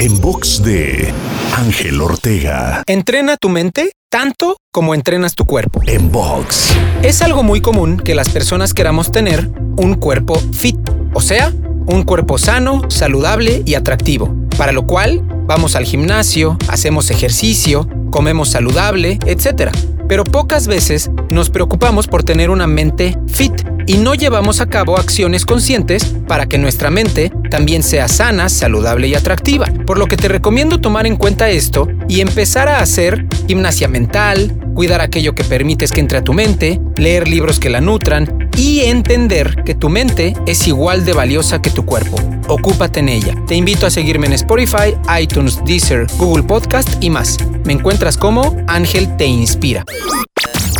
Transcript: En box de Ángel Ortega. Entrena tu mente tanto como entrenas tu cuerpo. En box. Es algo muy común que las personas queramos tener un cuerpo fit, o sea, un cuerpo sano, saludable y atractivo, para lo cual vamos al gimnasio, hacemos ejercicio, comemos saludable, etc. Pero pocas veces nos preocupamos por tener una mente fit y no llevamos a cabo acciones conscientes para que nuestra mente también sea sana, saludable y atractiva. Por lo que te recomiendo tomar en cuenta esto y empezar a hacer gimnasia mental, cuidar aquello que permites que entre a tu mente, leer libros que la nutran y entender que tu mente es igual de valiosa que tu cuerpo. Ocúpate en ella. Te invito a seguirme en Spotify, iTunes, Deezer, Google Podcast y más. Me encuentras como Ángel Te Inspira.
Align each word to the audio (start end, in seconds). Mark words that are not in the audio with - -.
En 0.00 0.20
box 0.20 0.62
de 0.62 1.12
Ángel 1.56 2.00
Ortega. 2.00 2.84
Entrena 2.86 3.36
tu 3.36 3.48
mente 3.48 3.90
tanto 4.08 4.56
como 4.72 4.94
entrenas 4.94 5.34
tu 5.34 5.44
cuerpo. 5.44 5.80
En 5.88 6.12
box. 6.12 6.72
Es 7.02 7.20
algo 7.20 7.42
muy 7.42 7.60
común 7.60 7.96
que 7.96 8.14
las 8.14 8.28
personas 8.28 8.74
queramos 8.74 9.10
tener 9.10 9.50
un 9.76 9.94
cuerpo 9.96 10.40
fit, 10.52 10.78
o 11.14 11.20
sea, 11.20 11.52
un 11.86 12.04
cuerpo 12.04 12.38
sano, 12.38 12.82
saludable 12.88 13.64
y 13.66 13.74
atractivo, 13.74 14.32
para 14.56 14.70
lo 14.70 14.86
cual 14.86 15.20
vamos 15.46 15.74
al 15.74 15.84
gimnasio, 15.84 16.56
hacemos 16.68 17.10
ejercicio, 17.10 17.88
comemos 18.12 18.50
saludable, 18.50 19.18
etc. 19.26 19.72
Pero 20.08 20.22
pocas 20.22 20.68
veces 20.68 21.10
nos 21.30 21.50
preocupamos 21.50 22.06
por 22.06 22.22
tener 22.22 22.50
una 22.50 22.68
mente 22.68 23.18
fit 23.26 23.66
y 23.88 23.96
no 23.96 24.14
llevamos 24.14 24.60
a 24.60 24.66
cabo 24.66 24.98
acciones 24.98 25.46
conscientes 25.46 26.04
para 26.28 26.46
que 26.46 26.58
nuestra 26.58 26.90
mente 26.90 27.32
también 27.50 27.82
sea 27.82 28.06
sana, 28.06 28.50
saludable 28.50 29.08
y 29.08 29.14
atractiva. 29.14 29.66
Por 29.86 29.98
lo 29.98 30.06
que 30.06 30.18
te 30.18 30.28
recomiendo 30.28 30.78
tomar 30.78 31.06
en 31.06 31.16
cuenta 31.16 31.48
esto 31.48 31.88
y 32.06 32.20
empezar 32.20 32.68
a 32.68 32.80
hacer 32.80 33.26
gimnasia 33.46 33.88
mental, 33.88 34.54
cuidar 34.74 35.00
aquello 35.00 35.34
que 35.34 35.42
permites 35.42 35.90
que 35.90 36.00
entre 36.00 36.18
a 36.18 36.22
tu 36.22 36.34
mente, 36.34 36.78
leer 36.98 37.28
libros 37.28 37.58
que 37.58 37.70
la 37.70 37.80
nutran 37.80 38.50
y 38.58 38.80
entender 38.80 39.64
que 39.64 39.74
tu 39.74 39.88
mente 39.88 40.34
es 40.46 40.68
igual 40.68 41.06
de 41.06 41.14
valiosa 41.14 41.62
que 41.62 41.70
tu 41.70 41.86
cuerpo. 41.86 42.18
Ocúpate 42.46 43.00
en 43.00 43.08
ella. 43.08 43.34
Te 43.46 43.54
invito 43.54 43.86
a 43.86 43.90
seguirme 43.90 44.26
en 44.26 44.34
Spotify, 44.34 44.94
iTunes, 45.18 45.64
Deezer, 45.64 46.06
Google 46.18 46.42
Podcast 46.42 47.02
y 47.02 47.08
más. 47.08 47.38
Me 47.64 47.72
encuentras 47.72 48.18
como 48.18 48.54
Ángel 48.66 49.16
Te 49.16 49.24
Inspira. 49.24 49.84